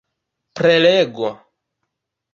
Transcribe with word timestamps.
prelego 0.55 1.29